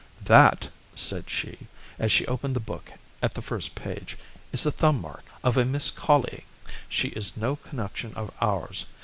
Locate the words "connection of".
7.57-8.31